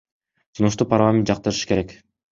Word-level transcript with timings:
Сунушту 0.59 0.87
парламент 0.93 1.31
жактырышы 1.33 1.71
керек. 1.73 1.95